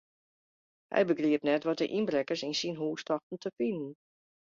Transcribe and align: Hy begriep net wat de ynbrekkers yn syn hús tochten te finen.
Hy 0.95 1.01
begriep 1.09 1.41
net 1.49 1.65
wat 1.67 1.79
de 1.81 1.87
ynbrekkers 1.97 2.43
yn 2.47 2.55
syn 2.59 2.79
hús 2.81 3.01
tochten 3.07 3.39
te 3.43 3.49
finen. 3.57 3.93